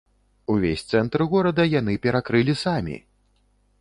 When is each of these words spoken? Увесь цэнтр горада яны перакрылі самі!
Увесь 0.53 0.83
цэнтр 0.93 1.25
горада 1.33 1.63
яны 1.79 1.93
перакрылі 2.07 2.57
самі! 2.65 2.97